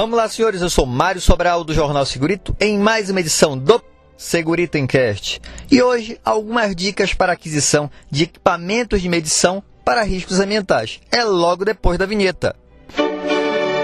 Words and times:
Vamos 0.00 0.16
lá, 0.16 0.26
senhores. 0.30 0.62
Eu 0.62 0.70
sou 0.70 0.86
Mário 0.86 1.20
Sobral 1.20 1.62
do 1.62 1.74
Jornal 1.74 2.06
Segurito 2.06 2.56
em 2.58 2.78
mais 2.78 3.10
uma 3.10 3.20
edição 3.20 3.54
do 3.54 3.82
Segurito 4.16 4.78
Encast. 4.78 5.42
E 5.70 5.82
hoje, 5.82 6.18
algumas 6.24 6.74
dicas 6.74 7.12
para 7.12 7.34
aquisição 7.34 7.90
de 8.10 8.22
equipamentos 8.22 9.02
de 9.02 9.10
medição 9.10 9.62
para 9.84 10.02
riscos 10.02 10.40
ambientais. 10.40 11.00
É 11.12 11.22
logo 11.22 11.66
depois 11.66 11.98
da 11.98 12.06
vinheta. 12.06 12.56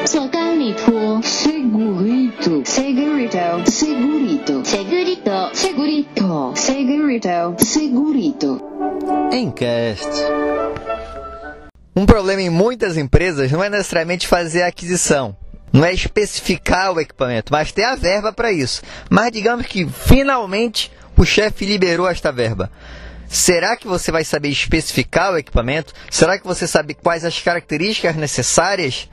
Segurito, 0.07 1.21
segurito, 1.23 2.62
segurito, 2.64 3.71
segurito, 3.71 4.62
segurito, 4.64 5.51
segurito, 5.53 6.53
segurito, 6.57 7.57
segurito. 7.62 8.62
Encast. 9.35 10.09
Um 11.95 12.07
problema 12.07 12.41
em 12.41 12.51
muitas 12.51 12.96
empresas 12.96 13.53
não 13.53 13.62
é 13.62 13.69
necessariamente 13.69 14.27
fazer 14.27 14.62
a 14.62 14.67
aquisição, 14.69 15.37
não 15.77 15.84
é 15.84 15.93
especificar 15.93 16.93
o 16.93 17.00
equipamento, 17.00 17.52
mas 17.52 17.70
ter 17.70 17.84
a 17.84 17.94
verba 17.94 18.32
para 18.32 18.50
isso. 18.50 18.80
Mas 19.11 19.30
digamos 19.30 19.67
que 19.67 19.86
finalmente 19.86 20.90
o 21.14 21.25
chefe 21.25 21.67
liberou 21.67 22.08
esta 22.08 22.32
verba. 22.32 22.72
Será 23.29 23.76
que 23.76 23.86
você 23.86 24.11
vai 24.11 24.25
saber 24.25 24.48
especificar 24.48 25.34
o 25.34 25.36
equipamento? 25.36 25.93
Será 26.11 26.39
que 26.39 26.46
você 26.46 26.67
sabe 26.67 26.94
quais 26.94 27.26
as 27.26 27.39
características 27.40 28.17
necessárias 28.17 29.08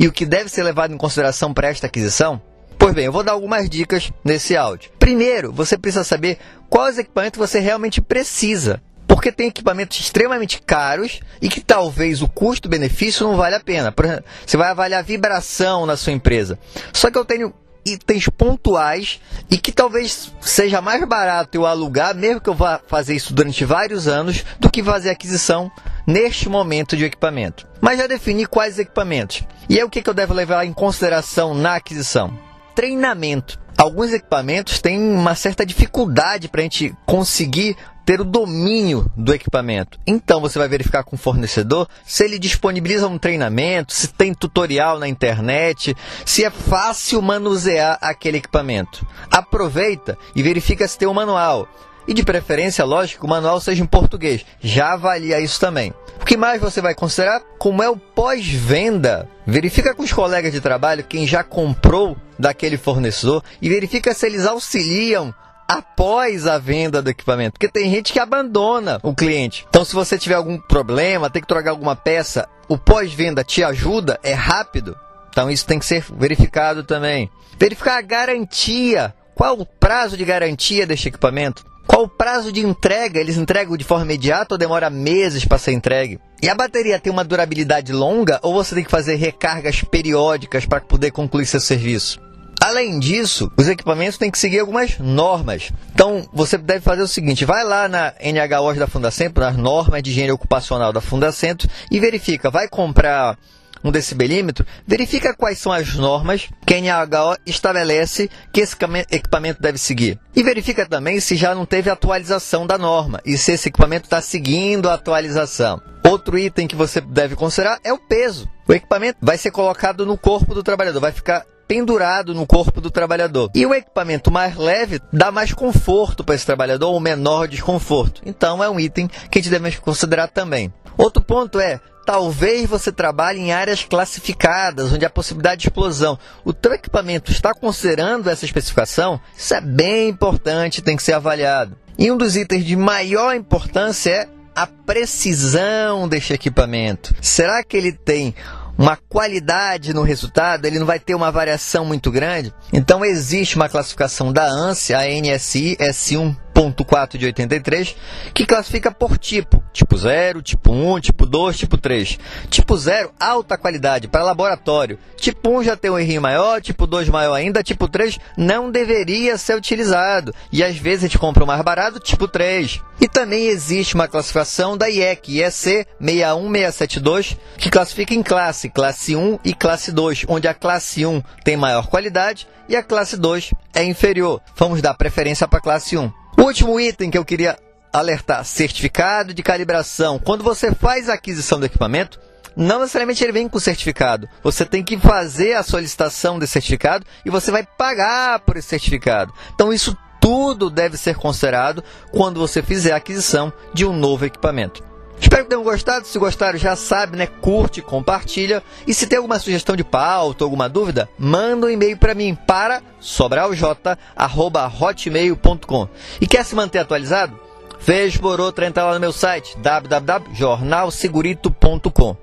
e 0.00 0.08
o 0.08 0.12
que 0.12 0.24
deve 0.24 0.48
ser 0.48 0.62
levado 0.62 0.94
em 0.94 0.96
consideração 0.96 1.52
para 1.52 1.68
esta 1.68 1.86
aquisição? 1.86 2.40
Pois 2.78 2.94
bem, 2.94 3.04
eu 3.04 3.12
vou 3.12 3.22
dar 3.22 3.32
algumas 3.32 3.68
dicas 3.68 4.10
nesse 4.24 4.56
áudio. 4.56 4.90
Primeiro, 4.98 5.52
você 5.52 5.76
precisa 5.76 6.04
saber 6.04 6.38
quais 6.70 6.96
equipamentos 6.96 7.38
você 7.38 7.58
realmente 7.58 8.00
precisa. 8.00 8.80
Porque 9.26 9.36
tem 9.36 9.48
equipamentos 9.48 9.98
extremamente 9.98 10.62
caros 10.62 11.18
e 11.42 11.48
que 11.48 11.60
talvez 11.60 12.22
o 12.22 12.28
custo-benefício 12.28 13.26
não 13.26 13.36
vale 13.36 13.56
a 13.56 13.60
pena. 13.60 13.92
Exemplo, 13.98 14.24
você 14.46 14.56
vai 14.56 14.70
avaliar 14.70 15.02
vibração 15.02 15.84
na 15.84 15.96
sua 15.96 16.12
empresa. 16.12 16.56
Só 16.92 17.10
que 17.10 17.18
eu 17.18 17.24
tenho 17.24 17.52
itens 17.84 18.28
pontuais 18.28 19.20
e 19.50 19.58
que 19.58 19.72
talvez 19.72 20.32
seja 20.40 20.80
mais 20.80 21.04
barato 21.08 21.58
eu 21.58 21.66
alugar, 21.66 22.14
mesmo 22.14 22.40
que 22.40 22.48
eu 22.48 22.54
vá 22.54 22.80
fazer 22.86 23.16
isso 23.16 23.34
durante 23.34 23.64
vários 23.64 24.06
anos, 24.06 24.44
do 24.60 24.70
que 24.70 24.80
fazer 24.80 25.10
aquisição 25.10 25.72
neste 26.06 26.48
momento 26.48 26.96
de 26.96 27.04
equipamento. 27.04 27.66
Mas 27.80 27.98
já 27.98 28.06
defini 28.06 28.46
quais 28.46 28.78
equipamentos. 28.78 29.42
E 29.68 29.76
aí 29.76 29.82
o 29.82 29.90
que 29.90 30.08
eu 30.08 30.14
devo 30.14 30.34
levar 30.34 30.64
em 30.64 30.72
consideração 30.72 31.52
na 31.52 31.74
aquisição? 31.74 32.38
Treinamento. 32.76 33.58
Alguns 33.76 34.12
equipamentos 34.12 34.80
têm 34.80 34.98
uma 34.98 35.34
certa 35.34 35.66
dificuldade 35.66 36.48
para 36.48 36.60
a 36.60 36.62
gente 36.62 36.94
conseguir 37.04 37.76
ter 38.06 38.20
o 38.20 38.24
domínio 38.24 39.10
do 39.16 39.34
equipamento. 39.34 39.98
Então 40.06 40.40
você 40.40 40.60
vai 40.60 40.68
verificar 40.68 41.02
com 41.02 41.16
o 41.16 41.18
fornecedor 41.18 41.88
se 42.06 42.24
ele 42.24 42.38
disponibiliza 42.38 43.08
um 43.08 43.18
treinamento, 43.18 43.92
se 43.92 44.06
tem 44.06 44.32
tutorial 44.32 44.96
na 44.98 45.08
internet, 45.08 45.94
se 46.24 46.44
é 46.44 46.50
fácil 46.50 47.20
manusear 47.20 47.98
aquele 48.00 48.38
equipamento. 48.38 49.04
Aproveita 49.28 50.16
e 50.36 50.42
verifica 50.42 50.86
se 50.86 50.96
tem 50.96 51.08
um 51.08 51.12
manual. 51.12 51.68
E 52.08 52.14
de 52.14 52.22
preferência, 52.22 52.84
lógico, 52.84 53.20
que 53.20 53.26
o 53.26 53.28
manual 53.28 53.60
seja 53.60 53.82
em 53.82 53.86
português. 53.86 54.46
Já 54.60 54.92
avalia 54.92 55.40
isso 55.40 55.58
também. 55.58 55.92
O 56.20 56.24
que 56.24 56.36
mais 56.36 56.60
você 56.60 56.80
vai 56.80 56.94
considerar? 56.94 57.40
Como 57.58 57.82
é 57.82 57.90
o 57.90 57.96
pós-venda. 57.96 59.28
Verifica 59.44 59.92
com 59.92 60.04
os 60.04 60.12
colegas 60.12 60.52
de 60.52 60.60
trabalho 60.60 61.02
quem 61.02 61.26
já 61.26 61.42
comprou 61.42 62.16
daquele 62.38 62.76
fornecedor 62.76 63.42
e 63.60 63.68
verifica 63.68 64.14
se 64.14 64.26
eles 64.26 64.46
auxiliam 64.46 65.34
após 65.68 66.46
a 66.46 66.58
venda 66.58 67.02
do 67.02 67.10
equipamento. 67.10 67.52
Porque 67.52 67.68
tem 67.68 67.90
gente 67.90 68.12
que 68.12 68.20
abandona 68.20 69.00
o 69.02 69.14
cliente. 69.14 69.66
Então, 69.68 69.84
se 69.84 69.94
você 69.94 70.18
tiver 70.18 70.34
algum 70.34 70.58
problema, 70.58 71.30
tem 71.30 71.42
que 71.42 71.48
trocar 71.48 71.70
alguma 71.70 71.96
peça, 71.96 72.48
o 72.68 72.78
pós-venda 72.78 73.42
te 73.44 73.62
ajuda, 73.62 74.18
é 74.22 74.32
rápido. 74.32 74.96
Então, 75.30 75.50
isso 75.50 75.66
tem 75.66 75.78
que 75.78 75.86
ser 75.86 76.04
verificado 76.16 76.82
também. 76.82 77.30
Verificar 77.58 77.98
a 77.98 78.02
garantia. 78.02 79.14
Qual 79.34 79.58
o 79.58 79.66
prazo 79.66 80.16
de 80.16 80.24
garantia 80.24 80.86
deste 80.86 81.08
equipamento? 81.08 81.64
Qual 81.86 82.04
o 82.04 82.08
prazo 82.08 82.50
de 82.50 82.60
entrega? 82.60 83.20
Eles 83.20 83.36
entregam 83.36 83.76
de 83.76 83.84
forma 83.84 84.04
imediata 84.04 84.54
ou 84.54 84.58
demora 84.58 84.90
meses 84.90 85.44
para 85.44 85.58
ser 85.58 85.72
entregue? 85.72 86.18
E 86.42 86.48
a 86.48 86.54
bateria 86.54 86.98
tem 86.98 87.12
uma 87.12 87.24
durabilidade 87.24 87.92
longa 87.92 88.40
ou 88.42 88.52
você 88.52 88.74
tem 88.74 88.84
que 88.84 88.90
fazer 88.90 89.14
recargas 89.16 89.82
periódicas 89.82 90.66
para 90.66 90.80
poder 90.80 91.10
concluir 91.10 91.46
seu 91.46 91.60
serviço? 91.60 92.20
Além 92.66 92.98
disso, 92.98 93.48
os 93.56 93.68
equipamentos 93.68 94.18
têm 94.18 94.28
que 94.28 94.36
seguir 94.36 94.58
algumas 94.58 94.98
normas. 94.98 95.70
Então, 95.94 96.28
você 96.32 96.58
deve 96.58 96.80
fazer 96.80 97.00
o 97.00 97.06
seguinte: 97.06 97.44
vai 97.44 97.62
lá 97.62 97.86
na 97.86 98.12
NHOs 98.20 98.76
da 98.76 98.88
Fundacentro, 98.88 99.40
nas 99.40 99.56
normas 99.56 100.02
de 100.02 100.10
higiene 100.10 100.32
ocupacional 100.32 100.92
da 100.92 101.00
Fundacentro, 101.00 101.68
e 101.92 102.00
verifica, 102.00 102.50
vai 102.50 102.66
comprar 102.66 103.38
um 103.84 103.92
decibelímetro, 103.92 104.66
verifica 104.84 105.32
quais 105.32 105.58
são 105.58 105.70
as 105.70 105.94
normas 105.94 106.48
que 106.66 106.74
a 106.74 106.80
NHO 106.80 107.36
estabelece 107.46 108.28
que 108.52 108.62
esse 108.62 108.74
equipamento 109.12 109.62
deve 109.62 109.78
seguir. 109.78 110.18
E 110.34 110.42
verifica 110.42 110.84
também 110.84 111.20
se 111.20 111.36
já 111.36 111.54
não 111.54 111.64
teve 111.64 111.88
atualização 111.88 112.66
da 112.66 112.76
norma 112.76 113.20
e 113.24 113.38
se 113.38 113.52
esse 113.52 113.68
equipamento 113.68 114.06
está 114.06 114.20
seguindo 114.20 114.90
a 114.90 114.94
atualização. 114.94 115.80
Outro 116.04 116.36
item 116.36 116.66
que 116.66 116.74
você 116.74 117.00
deve 117.00 117.36
considerar 117.36 117.78
é 117.84 117.92
o 117.92 117.98
peso. 117.98 118.48
O 118.66 118.72
equipamento 118.72 119.18
vai 119.22 119.38
ser 119.38 119.52
colocado 119.52 120.04
no 120.04 120.18
corpo 120.18 120.52
do 120.52 120.64
trabalhador, 120.64 120.98
vai 120.98 121.12
ficar 121.12 121.46
pendurado 121.66 122.34
no 122.34 122.46
corpo 122.46 122.80
do 122.80 122.90
trabalhador. 122.90 123.50
E 123.54 123.66
o 123.66 123.74
equipamento 123.74 124.30
mais 124.30 124.56
leve 124.56 125.00
dá 125.12 125.30
mais 125.30 125.52
conforto 125.52 126.24
para 126.24 126.34
esse 126.34 126.46
trabalhador, 126.46 126.90
ou 126.90 127.00
menor 127.00 127.48
desconforto. 127.48 128.22
Então 128.24 128.62
é 128.62 128.70
um 128.70 128.80
item 128.80 129.08
que 129.30 129.38
a 129.38 129.42
gente 129.42 129.50
deve 129.50 129.76
considerar 129.78 130.28
também. 130.28 130.72
Outro 130.96 131.22
ponto 131.22 131.60
é 131.60 131.80
talvez 132.06 132.68
você 132.68 132.92
trabalhe 132.92 133.40
em 133.40 133.52
áreas 133.52 133.84
classificadas, 133.84 134.92
onde 134.92 135.04
há 135.04 135.10
possibilidade 135.10 135.62
de 135.62 135.68
explosão. 135.68 136.18
O 136.44 136.52
teu 136.52 136.72
equipamento 136.72 137.32
está 137.32 137.52
considerando 137.52 138.30
essa 138.30 138.44
especificação? 138.44 139.20
Isso 139.36 139.52
é 139.52 139.60
bem 139.60 140.08
importante, 140.08 140.80
tem 140.80 140.96
que 140.96 141.02
ser 141.02 141.14
avaliado. 141.14 141.76
E 141.98 142.10
um 142.10 142.16
dos 142.16 142.36
itens 142.36 142.64
de 142.64 142.76
maior 142.76 143.34
importância 143.34 144.10
é 144.10 144.28
a 144.54 144.66
precisão 144.66 146.08
deste 146.08 146.32
equipamento. 146.32 147.14
Será 147.20 147.62
que 147.62 147.76
ele 147.76 147.92
tem 147.92 148.34
uma 148.78 148.96
qualidade 148.96 149.94
no 149.94 150.02
resultado, 150.02 150.66
ele 150.66 150.78
não 150.78 150.86
vai 150.86 150.98
ter 150.98 151.14
uma 151.14 151.30
variação 151.30 151.84
muito 151.84 152.10
grande. 152.10 152.52
Então 152.72 153.04
existe 153.04 153.56
uma 153.56 153.68
classificação 153.68 154.32
da 154.32 154.46
ANSI, 154.46 154.94
a 154.94 155.02
NSI 155.02 155.76
S1 155.76 156.36
4 156.84 157.18
de 157.18 157.26
83, 157.26 157.96
que 158.32 158.46
classifica 158.46 158.90
por 158.90 159.18
tipo, 159.18 159.62
tipo 159.72 159.96
0, 159.96 160.40
tipo 160.42 160.72
1, 160.72 161.00
tipo 161.00 161.26
2, 161.26 161.58
tipo 161.58 161.76
3. 161.76 162.18
Tipo 162.48 162.76
0, 162.76 163.12
alta 163.20 163.58
qualidade 163.58 164.08
para 164.08 164.24
laboratório. 164.24 164.98
Tipo 165.16 165.58
1 165.58 165.64
já 165.64 165.76
tem 165.76 165.90
um 165.90 165.98
errinho 165.98 166.22
maior, 166.22 166.60
tipo 166.60 166.86
2 166.86 167.08
maior 167.08 167.34
ainda, 167.34 167.62
tipo 167.62 167.88
3 167.88 168.18
não 168.36 168.70
deveria 168.70 169.36
ser 169.36 169.56
utilizado. 169.56 170.34
E 170.50 170.62
às 170.62 170.76
vezes 170.76 171.04
a 171.04 171.06
gente 171.08 171.18
compra 171.18 171.44
o 171.44 171.46
mais 171.46 171.62
barato, 171.62 172.00
tipo 172.00 172.26
3. 172.26 172.80
E 173.00 173.08
também 173.08 173.48
existe 173.48 173.94
uma 173.94 174.08
classificação 174.08 174.76
da 174.76 174.88
IEC, 174.88 175.38
IEC 175.38 175.86
61672, 176.00 177.36
que 177.58 177.70
classifica 177.70 178.14
em 178.14 178.22
classe, 178.22 178.70
classe 178.70 179.14
1 179.14 179.38
e 179.44 179.52
classe 179.52 179.92
2, 179.92 180.24
onde 180.28 180.48
a 180.48 180.54
classe 180.54 181.04
1 181.04 181.22
tem 181.44 181.56
maior 181.56 181.88
qualidade 181.88 182.48
e 182.68 182.74
a 182.74 182.82
classe 182.82 183.16
2 183.16 183.52
é 183.74 183.84
inferior. 183.84 184.40
Vamos 184.56 184.80
dar 184.80 184.94
preferência 184.94 185.46
para 185.46 185.58
a 185.58 185.62
classe 185.62 185.96
1. 185.96 186.25
Último 186.38 186.78
item 186.78 187.10
que 187.10 187.18
eu 187.18 187.24
queria 187.24 187.58
alertar: 187.92 188.44
certificado 188.44 189.32
de 189.32 189.42
calibração. 189.42 190.18
Quando 190.18 190.44
você 190.44 190.74
faz 190.74 191.08
a 191.08 191.14
aquisição 191.14 191.58
do 191.58 191.66
equipamento, 191.66 192.20
não 192.56 192.80
necessariamente 192.80 193.22
ele 193.22 193.32
vem 193.32 193.48
com 193.48 193.58
certificado. 193.58 194.28
Você 194.42 194.64
tem 194.64 194.82
que 194.82 194.98
fazer 194.98 195.54
a 195.54 195.62
solicitação 195.62 196.38
desse 196.38 196.54
certificado 196.54 197.04
e 197.24 197.30
você 197.30 197.50
vai 197.50 197.64
pagar 197.64 198.40
por 198.40 198.56
esse 198.56 198.68
certificado. 198.68 199.32
Então, 199.54 199.72
isso 199.72 199.96
tudo 200.20 200.70
deve 200.70 200.96
ser 200.96 201.16
considerado 201.16 201.84
quando 202.10 202.40
você 202.40 202.62
fizer 202.62 202.92
a 202.92 202.96
aquisição 202.96 203.52
de 203.72 203.84
um 203.86 203.92
novo 203.92 204.24
equipamento. 204.24 204.82
Espero 205.20 205.44
que 205.44 205.50
tenham 205.50 205.62
gostado. 205.62 206.06
Se 206.06 206.18
gostaram, 206.18 206.58
já 206.58 206.74
sabe, 206.76 207.16
né? 207.16 207.26
Curte, 207.26 207.82
compartilha. 207.82 208.62
E 208.86 208.94
se 208.94 209.06
tem 209.06 209.16
alguma 209.16 209.38
sugestão 209.38 209.74
de 209.76 209.84
pauta, 209.84 210.44
alguma 210.44 210.68
dúvida, 210.68 211.08
manda 211.18 211.66
um 211.66 211.70
e-mail 211.70 211.96
para 211.96 212.14
mim 212.14 212.36
para 212.46 212.82
sobralj@hotmail.com. 213.00 215.88
E 216.20 216.26
quer 216.26 216.44
se 216.44 216.54
manter 216.54 216.80
atualizado? 216.80 217.40
Veja 217.80 218.18
por 218.18 218.38
outra 218.40 218.66
entrar 218.66 218.84
lá 218.84 218.92
no 218.94 219.00
meu 219.00 219.12
site 219.12 219.56
www.jornalsegurito.com. 219.58 222.16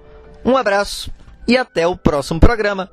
Um 0.44 0.58
abraço 0.58 1.12
e 1.48 1.56
até 1.58 1.88
o 1.88 1.96
próximo 1.96 2.40
programa. 2.40 2.90